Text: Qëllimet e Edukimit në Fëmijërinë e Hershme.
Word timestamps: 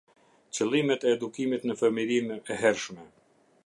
Qëllimet 0.59 1.05
e 1.09 1.13
Edukimit 1.19 1.69
në 1.71 1.77
Fëmijërinë 1.83 2.43
e 2.53 2.61
Hershme. 2.65 3.11